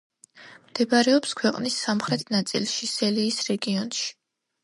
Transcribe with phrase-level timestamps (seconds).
[0.69, 4.09] მდებარეობს ქვეყნის სამხრეთ ნაწილში, სელიის რეგიონში.